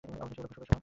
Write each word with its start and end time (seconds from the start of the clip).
অবশেষে 0.23 0.41
এল 0.43 0.47
প্রসবের 0.49 0.67
সময়। 0.69 0.77